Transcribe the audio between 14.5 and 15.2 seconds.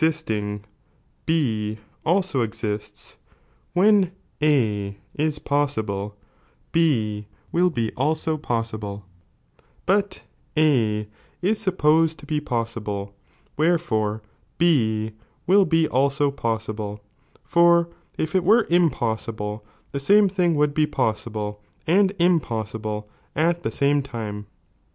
B